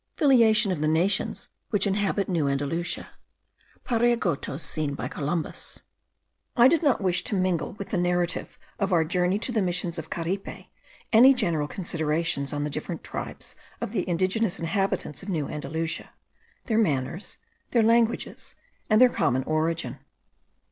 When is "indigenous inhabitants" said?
14.09-15.21